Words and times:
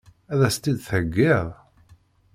Ad 0.33 0.41
as-tt-id-theggiḍ? 0.47 1.47